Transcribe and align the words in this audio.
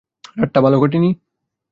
রাতটা 0.37 0.59
ভালো 0.65 0.77
কাটেনি? 0.81 1.09